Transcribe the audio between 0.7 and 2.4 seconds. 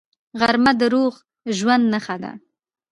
د روغ ژوند نښه ده